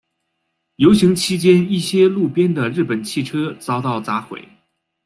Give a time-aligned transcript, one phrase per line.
[0.77, 4.43] 游行期间一些路边的日本汽车遭到砸毁。